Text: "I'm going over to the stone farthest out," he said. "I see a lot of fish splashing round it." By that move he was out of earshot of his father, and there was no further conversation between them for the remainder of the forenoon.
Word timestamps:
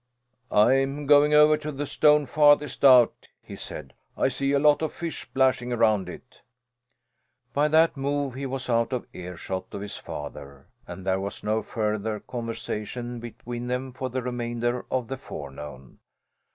"I'm 0.51 1.05
going 1.05 1.35
over 1.35 1.57
to 1.57 1.71
the 1.71 1.85
stone 1.85 2.25
farthest 2.25 2.83
out," 2.83 3.29
he 3.39 3.55
said. 3.55 3.93
"I 4.17 4.29
see 4.29 4.51
a 4.51 4.57
lot 4.57 4.81
of 4.81 4.91
fish 4.91 5.21
splashing 5.21 5.69
round 5.69 6.09
it." 6.09 6.41
By 7.53 7.67
that 7.67 7.95
move 7.95 8.33
he 8.33 8.47
was 8.47 8.67
out 8.67 8.93
of 8.93 9.05
earshot 9.13 9.67
of 9.71 9.81
his 9.81 9.97
father, 9.97 10.65
and 10.87 11.05
there 11.05 11.19
was 11.19 11.43
no 11.43 11.61
further 11.61 12.19
conversation 12.19 13.19
between 13.19 13.67
them 13.67 13.93
for 13.93 14.09
the 14.09 14.23
remainder 14.23 14.87
of 14.89 15.07
the 15.07 15.17
forenoon. 15.17 15.99